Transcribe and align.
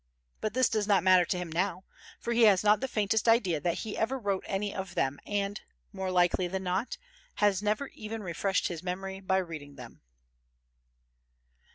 But 0.39 0.55
this 0.55 0.67
does 0.67 0.87
not 0.87 1.03
matter 1.03 1.25
to 1.25 1.37
him 1.37 1.51
now, 1.51 1.83
for 2.19 2.33
he 2.33 2.41
has 2.45 2.63
not 2.63 2.81
the 2.81 2.87
faintest 2.87 3.29
idea 3.29 3.59
that 3.59 3.77
he 3.85 3.95
ever 3.95 4.17
wrote 4.17 4.43
any 4.47 4.73
of 4.73 4.95
them 4.95 5.19
and, 5.27 5.61
more 5.93 6.09
likely 6.09 6.47
than 6.47 6.63
not, 6.63 6.97
has 7.35 7.61
never 7.61 7.85
even 7.89 8.23
refreshed 8.23 8.67
his 8.67 8.81
memory 8.81 9.19
by 9.19 9.37
reading 9.37 9.75
them. 9.75 10.01